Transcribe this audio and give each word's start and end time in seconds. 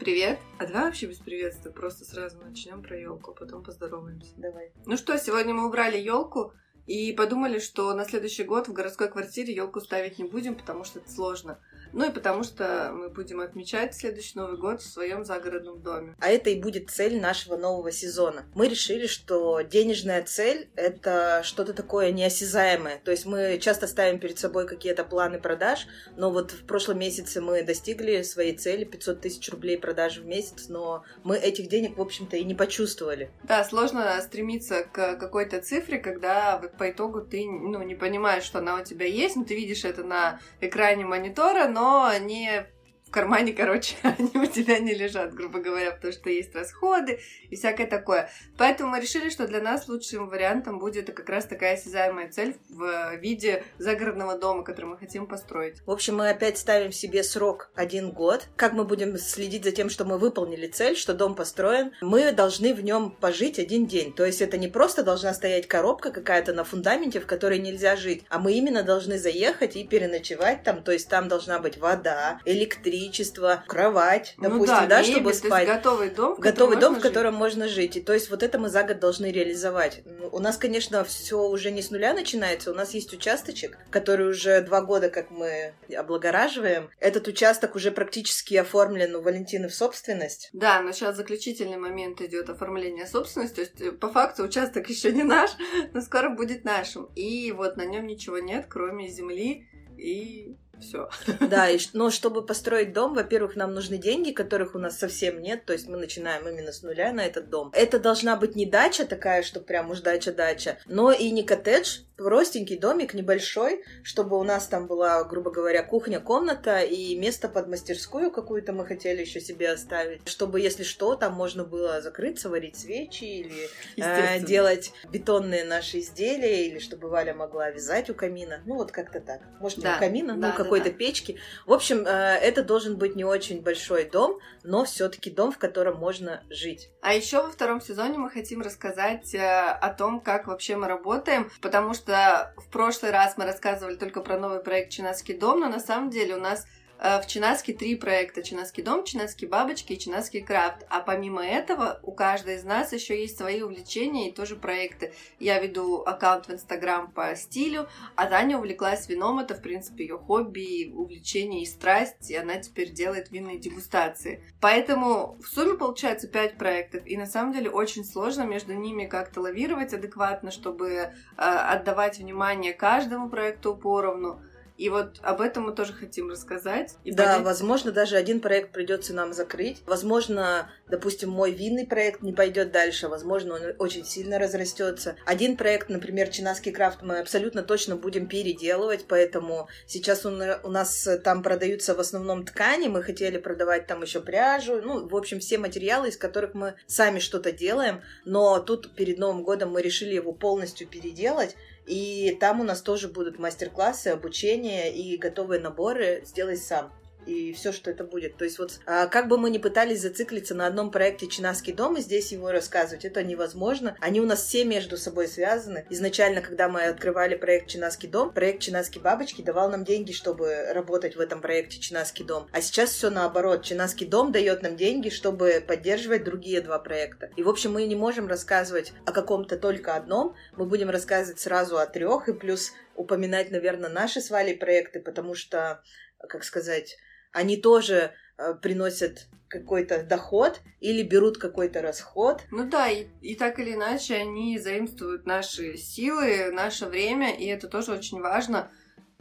привет! 0.00 0.38
А 0.58 0.66
давай 0.66 0.84
вообще 0.84 1.06
без 1.06 1.18
приветствия, 1.18 1.70
просто 1.70 2.06
сразу 2.06 2.38
начнем 2.38 2.82
про 2.82 2.98
елку, 2.98 3.32
а 3.32 3.34
потом 3.34 3.62
поздороваемся. 3.62 4.32
Давай. 4.38 4.72
Ну 4.86 4.96
что, 4.96 5.18
сегодня 5.18 5.52
мы 5.52 5.66
убрали 5.66 5.98
елку 5.98 6.54
и 6.86 7.12
подумали, 7.12 7.58
что 7.58 7.92
на 7.92 8.06
следующий 8.06 8.44
год 8.44 8.66
в 8.66 8.72
городской 8.72 9.10
квартире 9.10 9.54
елку 9.54 9.78
ставить 9.80 10.18
не 10.18 10.24
будем, 10.24 10.56
потому 10.56 10.84
что 10.84 11.00
это 11.00 11.10
сложно. 11.10 11.60
Ну 11.92 12.08
и 12.08 12.12
потому 12.12 12.44
что 12.44 12.92
мы 12.94 13.08
будем 13.08 13.40
отмечать 13.40 13.94
следующий 13.94 14.32
Новый 14.38 14.56
год 14.56 14.80
в 14.80 14.90
своем 14.90 15.24
загородном 15.24 15.82
доме. 15.82 16.14
А 16.20 16.28
это 16.28 16.50
и 16.50 16.60
будет 16.60 16.90
цель 16.90 17.20
нашего 17.20 17.56
нового 17.56 17.90
сезона. 17.92 18.44
Мы 18.54 18.68
решили, 18.68 19.06
что 19.06 19.60
денежная 19.62 20.22
цель— 20.22 20.68
это 20.76 21.42
что-то 21.44 21.74
такое 21.74 22.12
неосязаемое. 22.12 23.00
То 23.04 23.10
есть 23.10 23.26
мы 23.26 23.58
часто 23.60 23.86
ставим 23.86 24.18
перед 24.18 24.38
собой 24.38 24.66
какие-то 24.66 25.04
планы 25.04 25.40
продаж, 25.40 25.86
но 26.16 26.30
вот 26.30 26.52
в 26.52 26.64
прошлом 26.64 26.98
месяце 26.98 27.40
мы 27.40 27.62
достигли 27.62 28.22
своей 28.22 28.56
цели 28.56 28.84
500 28.84 29.20
тысяч 29.20 29.48
рублей 29.50 29.78
продажи 29.78 30.20
в 30.20 30.26
месяц, 30.26 30.68
но 30.68 31.04
мы 31.24 31.36
этих 31.36 31.68
денег, 31.68 31.96
в 31.96 32.00
общем-то, 32.00 32.36
и 32.36 32.44
не 32.44 32.54
почувствовали. 32.54 33.30
Да, 33.44 33.64
сложно 33.64 34.20
стремиться 34.20 34.84
к 34.84 35.16
какой-то 35.16 35.60
цифре, 35.60 35.98
когда 35.98 36.58
вот 36.58 36.72
по 36.76 36.90
итогу 36.90 37.20
ты 37.22 37.44
ну, 37.44 37.82
не 37.82 37.94
понимаешь, 37.94 38.44
что 38.44 38.58
она 38.58 38.76
у 38.80 38.84
тебя 38.84 39.06
есть, 39.06 39.36
но 39.36 39.44
ты 39.44 39.54
видишь 39.54 39.84
это 39.84 40.04
на 40.04 40.40
экране 40.60 41.04
монитора, 41.04 41.68
но 41.68 41.79
но 41.80 42.12
не 42.18 42.66
в 43.10 43.12
кармане, 43.12 43.52
короче, 43.52 43.96
они 44.04 44.30
у 44.36 44.46
тебя 44.46 44.78
не 44.78 44.94
лежат, 44.94 45.34
грубо 45.34 45.58
говоря, 45.58 45.90
потому 45.90 46.12
что 46.12 46.30
есть 46.30 46.54
расходы 46.54 47.18
и 47.50 47.56
всякое 47.56 47.88
такое. 47.88 48.30
Поэтому 48.56 48.90
мы 48.90 49.00
решили, 49.00 49.30
что 49.30 49.48
для 49.48 49.60
нас 49.60 49.88
лучшим 49.88 50.28
вариантом 50.28 50.78
будет 50.78 51.12
как 51.12 51.28
раз 51.28 51.44
такая 51.44 51.74
осязаемая 51.74 52.30
цель 52.30 52.56
в 52.68 53.16
виде 53.16 53.64
загородного 53.78 54.38
дома, 54.38 54.62
который 54.62 54.86
мы 54.86 54.96
хотим 54.96 55.26
построить. 55.26 55.84
В 55.86 55.90
общем, 55.90 56.18
мы 56.18 56.30
опять 56.30 56.56
ставим 56.56 56.92
себе 56.92 57.24
срок 57.24 57.72
один 57.74 58.12
год. 58.12 58.46
Как 58.54 58.74
мы 58.74 58.84
будем 58.84 59.18
следить 59.18 59.64
за 59.64 59.72
тем, 59.72 59.90
что 59.90 60.04
мы 60.04 60.16
выполнили 60.16 60.68
цель, 60.68 60.96
что 60.96 61.12
дом 61.12 61.34
построен? 61.34 61.90
Мы 62.02 62.30
должны 62.30 62.72
в 62.74 62.84
нем 62.84 63.10
пожить 63.10 63.58
один 63.58 63.86
день. 63.86 64.12
То 64.12 64.24
есть 64.24 64.40
это 64.40 64.56
не 64.56 64.68
просто 64.68 65.02
должна 65.02 65.34
стоять 65.34 65.66
коробка 65.66 66.12
какая-то 66.12 66.52
на 66.52 66.62
фундаменте, 66.62 67.18
в 67.18 67.26
которой 67.26 67.58
нельзя 67.58 67.96
жить, 67.96 68.24
а 68.28 68.38
мы 68.38 68.52
именно 68.52 68.84
должны 68.84 69.18
заехать 69.18 69.74
и 69.74 69.82
переночевать 69.82 70.62
там. 70.62 70.84
То 70.84 70.92
есть 70.92 71.08
там 71.08 71.26
должна 71.26 71.58
быть 71.58 71.76
вода, 71.76 72.38
электричество, 72.44 72.99
электричество, 73.00 73.64
кровать, 73.66 74.34
ну 74.36 74.44
допустим, 74.44 74.66
да, 74.66 74.86
да, 74.86 75.00
мебель, 75.00 75.12
чтобы 75.12 75.34
спать. 75.34 75.66
готовый 75.66 76.10
дом, 76.10 76.36
в 76.36 76.38
готовый 76.38 76.78
дом, 76.78 76.94
в 76.94 76.96
жить. 76.96 77.02
котором 77.04 77.34
можно 77.34 77.68
жить. 77.68 77.96
И 77.96 78.00
то 78.00 78.12
есть 78.12 78.30
вот 78.30 78.42
это 78.42 78.58
мы 78.58 78.68
за 78.68 78.82
год 78.82 79.00
должны 79.00 79.30
реализовать. 79.32 80.02
Ну, 80.04 80.28
у 80.32 80.38
нас, 80.38 80.56
конечно, 80.56 81.04
все 81.04 81.42
уже 81.42 81.70
не 81.70 81.82
с 81.82 81.90
нуля 81.90 82.12
начинается. 82.12 82.70
У 82.70 82.74
нас 82.74 82.94
есть 82.94 83.12
участочек, 83.12 83.78
который 83.90 84.28
уже 84.28 84.60
два 84.62 84.82
года, 84.82 85.08
как 85.08 85.30
мы 85.30 85.74
облагораживаем. 85.94 86.90
Этот 86.98 87.28
участок 87.28 87.74
уже 87.74 87.90
практически 87.90 88.54
оформлен 88.54 89.16
у 89.16 89.22
Валентины 89.22 89.68
в 89.68 89.74
собственность. 89.74 90.50
Да, 90.52 90.80
но 90.80 90.92
сейчас 90.92 91.16
заключительный 91.16 91.78
момент 91.78 92.20
идет 92.20 92.50
оформление 92.50 93.06
собственности. 93.06 93.54
То 93.54 93.60
есть, 93.62 93.80
э, 93.80 93.92
по 93.92 94.08
факту, 94.08 94.44
участок 94.44 94.88
еще 94.88 95.12
не 95.12 95.22
наш, 95.22 95.50
но 95.92 96.00
скоро 96.00 96.30
будет 96.30 96.64
нашим. 96.64 97.06
И 97.14 97.52
вот 97.52 97.76
на 97.76 97.84
нем 97.84 98.06
ничего 98.06 98.38
нет, 98.38 98.66
кроме 98.68 99.08
земли 99.08 99.66
и 99.96 100.56
все. 100.80 101.08
Да, 101.40 101.68
и, 101.68 101.78
но 101.92 102.10
чтобы 102.10 102.44
построить 102.44 102.92
дом, 102.92 103.14
во-первых, 103.14 103.56
нам 103.56 103.74
нужны 103.74 103.98
деньги, 103.98 104.32
которых 104.32 104.74
у 104.74 104.78
нас 104.78 104.98
совсем 104.98 105.40
нет, 105.40 105.64
то 105.64 105.72
есть 105.72 105.88
мы 105.88 105.96
начинаем 105.96 106.48
именно 106.48 106.72
с 106.72 106.82
нуля 106.82 107.12
на 107.12 107.20
этот 107.20 107.50
дом. 107.50 107.70
Это 107.74 107.98
должна 107.98 108.36
быть 108.36 108.56
не 108.56 108.66
дача 108.66 109.04
такая, 109.04 109.42
что 109.42 109.60
прям 109.60 109.90
уж 109.90 110.00
дача-дача, 110.00 110.78
но 110.86 111.12
и 111.12 111.30
не 111.30 111.42
коттедж, 111.42 112.00
простенький 112.24 112.78
домик, 112.78 113.14
небольшой, 113.14 113.82
чтобы 114.02 114.38
у 114.38 114.42
нас 114.42 114.66
там 114.66 114.86
была, 114.86 115.24
грубо 115.24 115.50
говоря, 115.50 115.82
кухня, 115.82 116.20
комната 116.20 116.80
и 116.80 117.16
место 117.16 117.48
под 117.48 117.68
мастерскую 117.68 118.30
какую-то 118.30 118.72
мы 118.72 118.84
хотели 118.84 119.22
еще 119.22 119.40
себе 119.40 119.70
оставить, 119.70 120.28
чтобы, 120.28 120.60
если 120.60 120.82
что, 120.82 121.14
там 121.14 121.32
можно 121.32 121.64
было 121.64 122.00
закрыться, 122.02 122.50
варить 122.50 122.76
свечи 122.76 123.24
или 123.24 123.68
э, 123.96 124.40
делать 124.40 124.92
бетонные 125.10 125.64
наши 125.64 126.00
изделия, 126.00 126.66
или 126.66 126.78
чтобы 126.78 127.08
Валя 127.08 127.34
могла 127.34 127.70
вязать 127.70 128.10
у 128.10 128.14
камина. 128.14 128.60
Ну, 128.66 128.74
вот 128.74 128.92
как-то 128.92 129.20
так. 129.20 129.40
Может, 129.58 129.80
да. 129.80 129.92
не 129.92 129.96
у 129.96 129.98
камина, 130.00 130.28
да, 130.28 130.34
ну, 130.34 130.40
да, 130.42 130.52
какой-то 130.70 130.90
да. 130.90 130.96
печки. 130.96 131.38
В 131.66 131.72
общем, 131.72 132.06
э, 132.06 132.10
это 132.10 132.62
должен 132.62 132.96
быть 132.96 133.16
не 133.16 133.24
очень 133.24 133.60
большой 133.60 134.04
дом, 134.04 134.38
но 134.62 134.84
все-таки 134.84 135.30
дом, 135.30 135.50
в 135.50 135.58
котором 135.58 135.96
можно 135.96 136.44
жить. 136.48 136.90
А 137.02 137.12
еще 137.12 137.42
во 137.42 137.50
втором 137.50 137.80
сезоне 137.80 138.18
мы 138.18 138.30
хотим 138.30 138.62
рассказать 138.62 139.34
э, 139.34 139.38
о 139.40 139.92
том, 139.92 140.20
как 140.20 140.46
вообще 140.46 140.76
мы 140.76 140.86
работаем, 140.86 141.50
потому 141.60 141.94
что 141.94 142.54
в 142.56 142.70
прошлый 142.70 143.10
раз 143.10 143.36
мы 143.36 143.44
рассказывали 143.44 143.96
только 143.96 144.20
про 144.20 144.38
новый 144.38 144.60
проект 144.60 144.90
«Чинаский 144.92 145.36
дом», 145.36 145.60
но 145.60 145.68
на 145.68 145.80
самом 145.80 146.10
деле 146.10 146.36
у 146.36 146.40
нас 146.40 146.66
в 147.00 147.26
Чинаске 147.26 147.72
три 147.72 147.94
проекта. 147.94 148.42
Чинаский 148.42 148.82
дом, 148.82 149.04
Чинаские 149.04 149.48
бабочки 149.48 149.94
и 149.94 149.98
Чинаский 149.98 150.42
крафт. 150.42 150.84
А 150.90 151.00
помимо 151.00 151.44
этого, 151.44 151.98
у 152.02 152.12
каждой 152.12 152.56
из 152.56 152.64
нас 152.64 152.92
еще 152.92 153.18
есть 153.18 153.38
свои 153.38 153.62
увлечения 153.62 154.28
и 154.28 154.32
тоже 154.32 154.56
проекты. 154.56 155.14
Я 155.38 155.58
веду 155.60 156.02
аккаунт 156.02 156.48
в 156.48 156.52
Инстаграм 156.52 157.10
по 157.10 157.34
стилю, 157.36 157.88
а 158.16 158.26
Таня 158.26 158.58
увлеклась 158.58 159.08
вином. 159.08 159.38
Это, 159.38 159.54
в 159.54 159.62
принципе, 159.62 160.04
ее 160.04 160.18
хобби, 160.18 160.92
увлечение 160.92 161.62
и 161.62 161.66
страсть, 161.66 162.30
и 162.30 162.36
она 162.36 162.56
теперь 162.56 162.90
делает 162.90 163.30
винные 163.30 163.58
дегустации. 163.58 164.44
Поэтому 164.60 165.38
в 165.42 165.46
сумме 165.46 165.78
получается 165.78 166.28
пять 166.28 166.58
проектов, 166.58 167.06
и 167.06 167.16
на 167.16 167.26
самом 167.26 167.52
деле 167.52 167.70
очень 167.70 168.04
сложно 168.04 168.42
между 168.42 168.74
ними 168.74 169.06
как-то 169.06 169.40
лавировать 169.40 169.94
адекватно, 169.94 170.50
чтобы 170.50 170.90
э, 170.90 171.10
отдавать 171.36 172.18
внимание 172.18 172.74
каждому 172.74 173.30
проекту 173.30 173.74
поровну. 173.74 174.42
И 174.80 174.88
вот 174.88 175.18
об 175.20 175.42
этом 175.42 175.64
мы 175.64 175.72
тоже 175.74 175.92
хотим 175.92 176.30
рассказать. 176.30 176.94
И 177.04 177.12
да, 177.12 177.34
понять... 177.34 177.44
возможно, 177.44 177.92
даже 177.92 178.16
один 178.16 178.40
проект 178.40 178.72
придется 178.72 179.12
нам 179.12 179.34
закрыть. 179.34 179.82
Возможно, 179.84 180.70
допустим, 180.88 181.28
мой 181.28 181.50
винный 181.52 181.86
проект 181.86 182.22
не 182.22 182.32
пойдет 182.32 182.72
дальше. 182.72 183.08
Возможно, 183.08 183.56
он 183.56 183.60
очень 183.78 184.06
сильно 184.06 184.38
разрастется. 184.38 185.16
Один 185.26 185.58
проект, 185.58 185.90
например, 185.90 186.30
Чинаский 186.30 186.72
крафт, 186.72 187.02
мы 187.02 187.18
абсолютно 187.18 187.62
точно 187.62 187.96
будем 187.96 188.26
переделывать, 188.26 189.04
поэтому 189.06 189.68
сейчас 189.86 190.24
он, 190.24 190.40
у 190.62 190.70
нас 190.70 191.06
там 191.24 191.42
продаются 191.42 191.94
в 191.94 192.00
основном 192.00 192.46
ткани. 192.46 192.88
Мы 192.88 193.02
хотели 193.02 193.36
продавать 193.36 193.86
там 193.86 194.00
еще 194.00 194.22
пряжу. 194.22 194.80
Ну, 194.80 195.06
в 195.06 195.14
общем, 195.14 195.40
все 195.40 195.58
материалы, 195.58 196.08
из 196.08 196.16
которых 196.16 196.54
мы 196.54 196.74
сами 196.86 197.18
что-то 197.18 197.52
делаем. 197.52 198.00
Но 198.24 198.58
тут 198.60 198.94
перед 198.94 199.18
Новым 199.18 199.42
годом 199.42 199.72
мы 199.72 199.82
решили 199.82 200.14
его 200.14 200.32
полностью 200.32 200.88
переделать. 200.88 201.54
И 201.90 202.36
там 202.38 202.60
у 202.60 202.64
нас 202.64 202.82
тоже 202.82 203.08
будут 203.08 203.40
мастер-классы, 203.40 204.08
обучение 204.08 204.94
и 204.94 205.16
готовые 205.16 205.60
наборы 205.60 206.22
«Сделай 206.24 206.56
сам» 206.56 206.92
и 207.26 207.52
все, 207.52 207.72
что 207.72 207.90
это 207.90 208.04
будет. 208.04 208.36
То 208.36 208.44
есть 208.44 208.58
вот 208.58 208.80
а, 208.86 209.06
как 209.06 209.28
бы 209.28 209.38
мы 209.38 209.50
ни 209.50 209.58
пытались 209.58 210.00
зациклиться 210.00 210.54
на 210.54 210.66
одном 210.66 210.90
проекте 210.90 211.26
«Чинаский 211.26 211.72
дом» 211.72 211.96
и 211.96 212.00
здесь 212.00 212.32
его 212.32 212.50
рассказывать, 212.50 213.04
это 213.04 213.22
невозможно. 213.22 213.96
Они 214.00 214.20
у 214.20 214.26
нас 214.26 214.42
все 214.42 214.64
между 214.64 214.96
собой 214.96 215.28
связаны. 215.28 215.86
Изначально, 215.90 216.40
когда 216.40 216.68
мы 216.68 216.82
открывали 216.82 217.34
проект 217.34 217.68
«Чинаский 217.68 218.08
дом», 218.08 218.32
проект 218.32 218.60
«Чинаский 218.62 219.00
бабочки» 219.00 219.42
давал 219.42 219.70
нам 219.70 219.84
деньги, 219.84 220.12
чтобы 220.12 220.72
работать 220.72 221.16
в 221.16 221.20
этом 221.20 221.40
проекте 221.40 221.80
«Чинаский 221.80 222.24
дом». 222.24 222.48
А 222.52 222.60
сейчас 222.60 222.90
все 222.90 223.10
наоборот. 223.10 223.62
«Чинаский 223.62 224.06
дом» 224.06 224.32
дает 224.32 224.62
нам 224.62 224.76
деньги, 224.76 225.08
чтобы 225.08 225.62
поддерживать 225.66 226.24
другие 226.24 226.60
два 226.60 226.78
проекта. 226.78 227.30
И, 227.36 227.42
в 227.42 227.48
общем, 227.48 227.72
мы 227.72 227.86
не 227.86 227.96
можем 227.96 228.26
рассказывать 228.26 228.92
о 229.06 229.12
каком-то 229.12 229.56
только 229.56 229.94
одном. 229.94 230.34
Мы 230.56 230.66
будем 230.66 230.90
рассказывать 230.90 231.40
сразу 231.40 231.78
о 231.78 231.86
трех 231.86 232.28
и 232.28 232.32
плюс 232.32 232.72
упоминать, 232.94 233.50
наверное, 233.50 233.90
наши 233.90 234.20
с 234.20 234.30
Валей 234.30 234.56
проекты, 234.56 235.00
потому 235.00 235.34
что, 235.34 235.82
как 236.28 236.44
сказать, 236.44 236.96
они 237.32 237.56
тоже 237.56 238.12
э, 238.38 238.54
приносят 238.54 239.28
какой-то 239.48 240.04
доход 240.04 240.60
или 240.80 241.02
берут 241.02 241.36
какой-то 241.36 241.82
расход. 241.82 242.42
Ну 242.50 242.68
да, 242.68 242.88
и, 242.88 243.08
и 243.20 243.34
так 243.34 243.58
или 243.58 243.74
иначе 243.74 244.14
они 244.14 244.58
заимствуют 244.58 245.26
наши 245.26 245.76
силы, 245.76 246.50
наше 246.52 246.86
время, 246.86 247.34
и 247.34 247.46
это 247.46 247.68
тоже 247.68 247.92
очень 247.92 248.20
важно. 248.20 248.70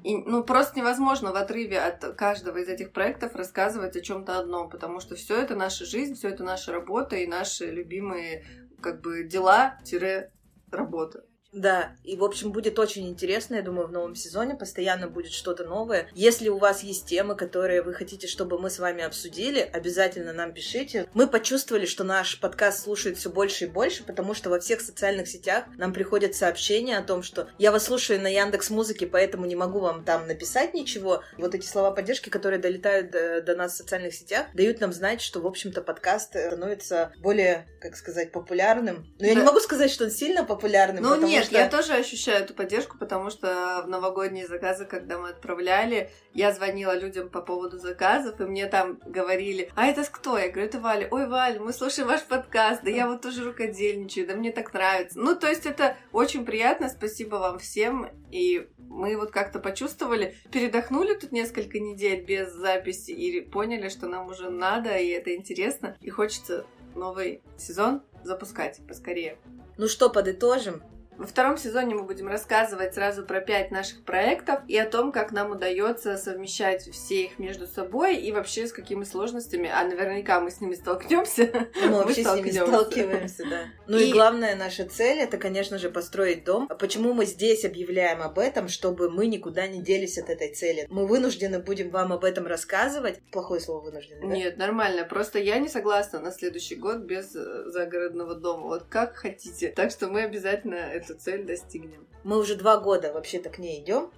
И, 0.04 0.16
ну, 0.16 0.44
просто 0.44 0.78
невозможно 0.78 1.32
в 1.32 1.36
отрыве 1.36 1.80
от 1.80 2.16
каждого 2.16 2.60
из 2.60 2.70
этих 2.70 2.94
проектов 2.94 3.36
рассказывать 3.36 3.98
о 3.98 4.02
чем-то 4.02 4.40
одном, 4.40 4.70
потому 4.70 5.02
что 5.02 5.16
все 5.16 5.42
это 5.42 5.56
наша 5.56 5.84
жизнь, 5.84 6.14
все 6.14 6.30
это 6.30 6.44
наша 6.44 6.72
работа 6.72 7.18
и 7.18 7.28
наши 7.28 7.66
любимые 7.66 8.46
как 8.82 9.02
бы 9.02 9.24
дела-работа. 9.24 11.26
Да, 11.52 11.94
и, 12.04 12.16
в 12.16 12.24
общем, 12.24 12.52
будет 12.52 12.78
очень 12.78 13.08
интересно, 13.08 13.56
я 13.56 13.62
думаю, 13.62 13.88
в 13.88 13.92
новом 13.92 14.16
сезоне 14.16 14.56
постоянно 14.56 15.08
будет 15.08 15.32
что-то 15.32 15.64
новое. 15.64 16.08
Если 16.14 16.50
у 16.50 16.58
вас 16.58 16.84
есть 16.84 17.08
темы, 17.08 17.36
которые 17.36 17.82
вы 17.82 17.94
хотите, 17.94 18.28
чтобы 18.28 18.60
мы 18.60 18.70
с 18.70 18.78
вами 18.78 19.04
обсудили, 19.04 19.60
обязательно 19.60 20.32
нам 20.32 20.54
пишите. 20.54 21.10
Мы 21.14 21.28
почувствовали, 21.28 21.86
что 21.86 22.04
наш 22.04 22.40
подкаст 22.40 22.84
слушает 22.84 23.18
все 23.18 23.30
больше 23.30 23.66
и 23.66 23.68
больше, 23.68 24.04
потому 24.04 24.34
что 24.34 24.50
во 24.50 24.60
всех 24.60 24.82
социальных 24.82 25.28
сетях 25.28 25.66
нам 25.78 25.92
приходят 25.92 26.36
сообщения 26.36 26.98
о 26.98 27.04
том, 27.04 27.24
что 27.24 27.50
я 27.58 27.72
вас 27.72 27.86
слушаю 27.86 28.22
на 28.22 28.28
Яндекс 28.28 28.70
Музыке, 28.70 29.08
поэтому 29.08 29.46
не 29.46 29.56
могу 29.56 29.80
вам 29.80 30.04
там 30.04 30.28
написать 30.28 30.74
ничего. 30.74 31.24
Вот 31.38 31.56
эти 31.56 31.66
слова 31.66 31.92
поддержки, 31.92 32.30
которые 32.30 32.60
долетают 32.60 33.10
до, 33.10 33.42
до 33.42 33.56
нас 33.56 33.74
в 33.74 33.78
социальных 33.78 34.14
сетях, 34.14 34.48
дают 34.54 34.80
нам 34.82 34.94
знать, 34.94 35.22
что, 35.22 35.42
в 35.42 35.48
общем-то, 35.48 35.82
подкаст 35.82 36.30
становится 36.30 37.12
более, 37.20 37.68
как 37.82 37.96
сказать, 37.96 38.32
популярным. 38.32 39.08
Но 39.18 39.26
да. 39.26 39.28
я 39.28 39.34
не 39.34 39.44
могу 39.44 39.60
сказать, 39.60 39.90
что 39.90 40.04
он 40.04 40.12
сильно 40.12 40.44
популярным, 40.44 41.04
ну, 41.04 41.10
потому 41.10 41.28
Нет, 41.28 41.39
что... 41.44 41.58
я 41.58 41.70
тоже 41.70 41.94
ощущаю 41.94 42.44
эту 42.44 42.54
поддержку, 42.54 42.98
потому 42.98 43.30
что 43.30 43.82
в 43.86 43.90
новогодние 43.90 44.48
заказы, 44.48 44.86
когда 44.86 45.18
мы 45.18 45.30
отправляли, 45.30 46.10
я 46.34 46.52
звонила 46.54 46.98
людям 46.98 47.30
по 47.30 47.42
поводу 47.42 47.78
заказов, 47.78 48.40
и 48.40 48.46
мне 48.46 48.68
там 48.68 49.00
говорили, 49.06 49.72
а 49.76 49.88
это 49.88 50.04
кто? 50.04 50.38
Я 50.38 50.50
говорю, 50.50 50.68
это 50.68 50.80
Валя. 50.80 51.08
Ой, 51.12 51.28
Валя, 51.28 51.60
мы 51.60 51.74
слушаем 51.74 52.08
ваш 52.08 52.24
подкаст, 52.24 52.84
да 52.84 52.90
я 52.90 53.08
вот 53.08 53.22
тоже 53.22 53.44
рукодельничаю, 53.44 54.28
да 54.28 54.36
мне 54.36 54.52
так 54.52 54.74
нравится. 54.74 55.20
Ну, 55.20 55.36
то 55.36 55.48
есть 55.48 55.66
это 55.66 55.96
очень 56.12 56.46
приятно, 56.46 56.90
спасибо 56.90 57.36
вам 57.36 57.60
всем, 57.60 58.10
и 58.32 58.68
мы 58.78 59.16
вот 59.18 59.32
как-то 59.32 59.60
почувствовали, 59.60 60.36
передохнули 60.52 61.14
тут 61.14 61.32
несколько 61.32 61.80
недель 61.80 62.26
без 62.26 62.52
записи 62.54 63.12
и 63.12 63.42
поняли, 63.42 63.90
что 63.90 64.08
нам 64.08 64.28
уже 64.28 64.50
надо, 64.50 64.98
и 64.98 65.08
это 65.10 65.36
интересно, 65.36 65.96
и 66.02 66.10
хочется 66.10 66.66
новый 66.96 67.44
сезон 67.58 68.02
запускать 68.24 68.80
поскорее. 68.88 69.38
Ну 69.78 69.88
что, 69.88 70.10
подытожим? 70.10 70.84
Во 71.20 71.28
втором 71.28 71.58
сезоне 71.58 71.96
мы 71.96 72.04
будем 72.04 72.30
рассказывать 72.30 72.94
сразу 72.94 73.26
про 73.26 73.42
пять 73.42 73.72
наших 73.72 74.06
проектов 74.06 74.62
и 74.70 74.78
о 74.78 74.86
том, 74.86 75.12
как 75.12 75.34
нам 75.34 75.52
удается 75.52 76.16
совмещать 76.16 76.90
все 76.94 77.26
их 77.26 77.40
между 77.40 77.68
собой 77.68 78.16
и 78.16 78.32
вообще 78.32 78.68
с 78.68 78.72
какими 78.72 79.04
сложностями, 79.04 79.70
а 79.70 79.84
наверняка 79.84 80.40
мы 80.40 80.50
с 80.50 80.62
ними 80.62 80.76
столкнемся. 80.76 81.68
Мы 81.84 81.90
вообще 82.04 82.24
с 82.24 82.36
ними 82.36 82.52
сталкиваемся, 82.52 83.44
да. 83.50 83.60
Ну 83.88 83.98
и... 83.98 84.06
и 84.06 84.14
главная 84.14 84.56
наша 84.56 84.88
цель 84.88 85.20
это, 85.20 85.38
конечно 85.38 85.78
же, 85.78 85.90
построить 85.90 86.46
дом. 86.46 86.70
Почему 86.80 87.12
мы 87.14 87.26
здесь 87.26 87.66
объявляем 87.66 88.22
об 88.22 88.40
этом, 88.40 88.70
чтобы 88.70 89.10
мы 89.10 89.28
никуда 89.28 89.68
не 89.68 89.82
делись 89.82 90.18
от 90.18 90.30
этой 90.30 90.54
цели? 90.54 90.88
Мы 90.90 91.06
вынуждены 91.06 91.60
будем 91.60 91.90
вам 91.90 92.14
об 92.14 92.24
этом 92.24 92.48
рассказывать. 92.48 93.20
Плохое 93.32 93.60
слово 93.60 93.84
вынуждены. 93.84 94.22
Да? 94.22 94.28
Нет, 94.28 94.58
нормально. 94.58 95.04
Просто 95.04 95.40
я 95.40 95.60
не 95.60 95.68
согласна 95.68 96.20
на 96.20 96.32
следующий 96.32 96.76
год 96.76 97.00
без 97.00 97.36
э, 97.36 97.66
загородного 97.66 98.36
дома. 98.36 98.68
Вот 98.68 98.84
как 98.84 99.16
хотите. 99.16 99.74
Так 99.76 99.92
что 99.92 100.08
мы 100.08 100.22
обязательно 100.22 100.76
это 100.76 101.09
эту 101.10 101.20
цель 101.20 101.44
достигнем. 101.44 102.08
Мы 102.24 102.38
уже 102.38 102.56
два 102.56 102.78
года 102.78 103.14
вообще-то 103.14 103.50
к 103.50 103.60
ней 103.60 103.82
идем. 103.82 104.12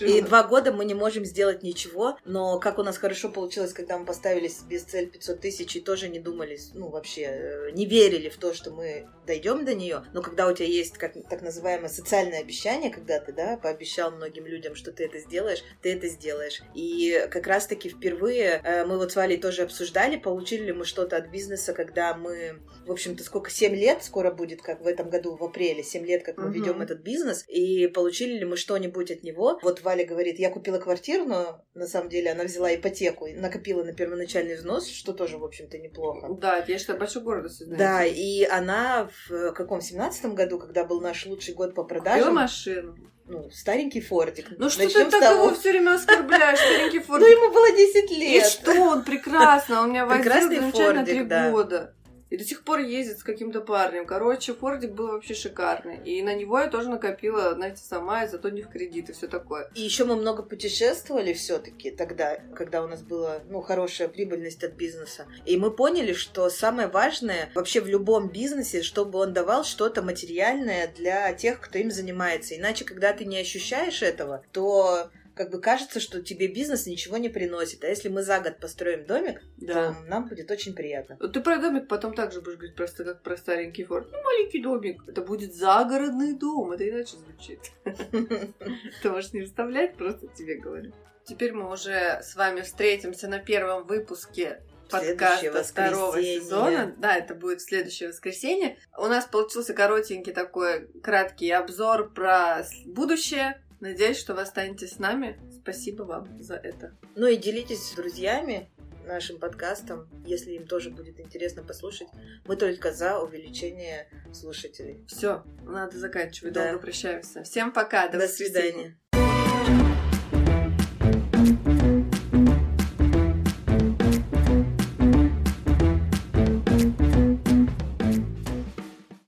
И 0.00 0.20
два 0.20 0.42
года 0.42 0.72
мы 0.72 0.84
не 0.84 0.94
можем 0.94 1.24
сделать 1.24 1.62
ничего. 1.62 2.18
Но 2.24 2.58
как 2.58 2.78
у 2.78 2.82
нас 2.82 2.98
хорошо 2.98 3.30
получилось, 3.30 3.72
когда 3.72 3.98
мы 3.98 4.04
поставили 4.04 4.48
себе 4.48 4.78
цель 4.78 5.08
500 5.08 5.40
тысяч 5.40 5.76
и 5.76 5.80
тоже 5.80 6.08
не 6.08 6.20
думали, 6.20 6.58
ну 6.74 6.88
вообще 6.88 7.22
э, 7.22 7.70
не 7.72 7.86
верили 7.86 8.28
в 8.28 8.36
то, 8.36 8.52
что 8.52 8.70
мы 8.70 9.08
дойдем 9.26 9.64
до 9.64 9.74
нее. 9.74 10.04
Но 10.12 10.20
когда 10.20 10.46
у 10.46 10.52
тебя 10.52 10.68
есть 10.68 10.98
как, 10.98 11.14
так 11.28 11.40
называемое 11.40 11.88
социальное 11.88 12.40
обещание, 12.40 12.90
когда 12.90 13.18
ты, 13.18 13.32
да, 13.32 13.56
пообещал 13.56 14.10
многим 14.10 14.46
людям, 14.46 14.74
что 14.74 14.92
ты 14.92 15.04
это 15.04 15.18
сделаешь, 15.18 15.62
ты 15.80 15.94
это 15.94 16.08
сделаешь. 16.08 16.62
И 16.74 17.26
как 17.30 17.46
раз-таки 17.46 17.88
впервые 17.88 18.60
э, 18.62 18.84
мы 18.84 18.98
вот 18.98 19.12
с 19.12 19.16
Валей 19.16 19.38
тоже 19.38 19.62
обсуждали, 19.62 20.16
получили 20.16 20.66
ли 20.66 20.72
мы 20.72 20.84
что-то 20.84 21.16
от 21.16 21.28
бизнеса, 21.30 21.72
когда 21.72 22.14
мы, 22.14 22.60
в 22.86 22.92
общем-то, 22.92 23.24
сколько, 23.24 23.50
7 23.50 23.74
лет 23.74 24.04
скоро 24.04 24.30
будет, 24.30 24.60
как 24.60 24.82
в 24.82 24.86
этом 24.86 25.08
году, 25.08 25.34
в 25.34 25.42
апреле, 25.42 25.82
7 25.82 26.04
лет, 26.04 26.11
как 26.20 26.36
мы 26.36 26.46
угу. 26.46 26.52
ведем 26.52 26.82
этот 26.82 27.00
бизнес, 27.00 27.44
и 27.48 27.86
получили 27.88 28.38
ли 28.38 28.44
мы 28.44 28.56
что-нибудь 28.56 29.10
от 29.10 29.22
него. 29.22 29.58
Вот 29.62 29.82
Валя 29.82 30.04
говорит, 30.04 30.38
я 30.38 30.50
купила 30.50 30.78
квартиру, 30.78 31.24
но 31.24 31.64
на 31.74 31.86
самом 31.86 32.08
деле 32.08 32.30
она 32.30 32.44
взяла 32.44 32.74
ипотеку 32.74 33.26
и 33.26 33.34
накопила 33.34 33.82
на 33.82 33.92
первоначальный 33.92 34.56
взнос, 34.56 34.88
что 34.88 35.12
тоже, 35.12 35.38
в 35.38 35.44
общем-то, 35.44 35.78
неплохо. 35.78 36.28
Да, 36.40 36.64
я 36.66 36.78
считаю, 36.78 36.98
большой 36.98 37.22
гордость. 37.22 37.66
Да, 37.68 38.04
и 38.04 38.44
она 38.44 39.08
в 39.28 39.52
каком, 39.52 39.80
семнадцатом 39.80 40.34
году, 40.34 40.58
когда 40.58 40.84
был 40.84 41.00
наш 41.00 41.26
лучший 41.26 41.54
год 41.54 41.74
по 41.74 41.84
продажам... 41.84 42.20
Купила 42.20 42.34
машину 42.34 42.96
ну, 43.32 43.50
старенький 43.50 44.00
Фордик. 44.00 44.46
Ну 44.58 44.68
что 44.68 44.84
Начнем 44.84 45.10
ты 45.10 45.20
так 45.20 45.36
его 45.36 45.54
все 45.54 45.70
время 45.70 45.94
оскорбляешь, 45.94 46.58
старенький 46.58 46.98
Фордик? 47.06 47.28
Ну 47.28 47.32
ему 47.32 47.52
было 47.52 47.70
10 47.70 48.10
лет. 48.10 48.44
И 48.44 48.48
что, 48.48 48.72
он 48.72 49.04
прекрасно, 49.04 49.82
он 49.82 49.90
меня 49.90 50.06
возил 50.06 50.32
замечательно 50.42 51.04
три 51.04 51.22
года. 51.24 51.94
И 52.32 52.38
до 52.38 52.44
сих 52.44 52.64
пор 52.64 52.78
ездит 52.78 53.18
с 53.18 53.22
каким-то 53.22 53.60
парнем. 53.60 54.06
Короче, 54.06 54.54
Фордик 54.54 54.92
был 54.92 55.08
вообще 55.08 55.34
шикарный. 55.34 55.98
И 56.02 56.22
на 56.22 56.32
него 56.34 56.58
я 56.58 56.68
тоже 56.68 56.88
накопила, 56.88 57.52
знаете, 57.52 57.82
сама, 57.84 58.24
и 58.24 58.28
зато 58.28 58.48
не 58.48 58.62
в 58.62 58.70
кредит 58.70 59.10
и 59.10 59.12
все 59.12 59.26
такое. 59.26 59.70
И 59.74 59.82
еще 59.82 60.06
мы 60.06 60.16
много 60.16 60.42
путешествовали 60.42 61.34
все-таки 61.34 61.90
тогда, 61.90 62.38
когда 62.54 62.82
у 62.82 62.88
нас 62.88 63.02
была, 63.02 63.40
ну, 63.50 63.60
хорошая 63.60 64.08
прибыльность 64.08 64.64
от 64.64 64.72
бизнеса. 64.72 65.26
И 65.44 65.58
мы 65.58 65.70
поняли, 65.70 66.14
что 66.14 66.48
самое 66.48 66.88
важное 66.88 67.50
вообще 67.54 67.82
в 67.82 67.86
любом 67.86 68.30
бизнесе, 68.30 68.80
чтобы 68.80 69.18
он 69.18 69.34
давал 69.34 69.62
что-то 69.62 70.00
материальное 70.00 70.90
для 70.90 71.34
тех, 71.34 71.60
кто 71.60 71.76
им 71.76 71.90
занимается. 71.90 72.56
Иначе, 72.56 72.86
когда 72.86 73.12
ты 73.12 73.26
не 73.26 73.36
ощущаешь 73.36 74.02
этого, 74.02 74.42
то 74.52 75.10
как 75.34 75.50
бы 75.50 75.60
кажется, 75.60 76.00
что 76.00 76.22
тебе 76.22 76.48
бизнес 76.48 76.86
ничего 76.86 77.16
не 77.16 77.28
приносит. 77.28 77.84
А 77.84 77.88
если 77.88 78.08
мы 78.08 78.22
за 78.22 78.40
год 78.40 78.58
построим 78.58 79.06
домик, 79.06 79.42
да. 79.56 79.92
то 79.92 80.00
нам 80.08 80.28
будет 80.28 80.50
очень 80.50 80.74
приятно. 80.74 81.16
Ты 81.16 81.40
про 81.40 81.58
домик 81.58 81.88
потом 81.88 82.14
также 82.14 82.40
будешь 82.40 82.56
говорить 82.56 82.76
просто 82.76 83.04
как 83.04 83.22
про 83.22 83.36
старенький 83.36 83.84
форт. 83.84 84.08
Ну, 84.12 84.22
маленький 84.22 84.62
домик. 84.62 85.02
Это 85.06 85.22
будет 85.22 85.54
загородный 85.54 86.34
дом. 86.34 86.72
Это 86.72 86.88
иначе 86.88 87.16
звучит. 87.16 87.60
Ты 89.02 89.10
можешь 89.10 89.32
не 89.32 89.42
вставлять, 89.42 89.96
просто 89.96 90.28
тебе 90.28 90.56
говорю. 90.56 90.92
Теперь 91.24 91.52
мы 91.52 91.70
уже 91.70 92.20
с 92.22 92.34
вами 92.34 92.62
встретимся 92.62 93.28
на 93.28 93.38
первом 93.38 93.86
выпуске 93.86 94.60
подкаста 94.92 95.62
второго 95.62 96.22
сезона. 96.22 96.94
Да, 96.98 97.16
это 97.16 97.34
будет 97.34 97.60
в 97.60 97.64
следующее 97.64 98.10
воскресенье. 98.10 98.76
У 98.98 99.06
нас 99.06 99.24
получился 99.24 99.72
коротенький 99.72 100.32
такой 100.32 100.88
краткий 101.02 101.50
обзор 101.50 102.12
про 102.12 102.64
будущее, 102.86 103.62
Надеюсь, 103.82 104.16
что 104.16 104.34
вы 104.34 104.42
останетесь 104.42 104.92
с 104.92 104.98
нами. 105.00 105.40
Спасибо 105.60 106.04
вам 106.04 106.40
за 106.40 106.54
это. 106.54 106.96
Ну 107.16 107.26
и 107.26 107.36
делитесь 107.36 107.82
с 107.82 107.94
друзьями 107.96 108.70
нашим 109.04 109.40
подкастом, 109.40 110.08
если 110.24 110.52
им 110.52 110.68
тоже 110.68 110.90
будет 110.90 111.18
интересно 111.18 111.64
послушать. 111.64 112.06
Мы 112.46 112.54
только 112.54 112.92
за 112.92 113.18
увеличение 113.18 114.08
слушателей. 114.32 115.04
Все, 115.08 115.42
надо 115.64 115.98
заканчивать. 115.98 116.52
Да. 116.52 116.66
Долго 116.66 116.78
прощаемся. 116.78 117.42
Всем 117.42 117.72
пока. 117.72 118.06
До, 118.06 118.18
до 118.18 118.28
свидания. 118.28 118.96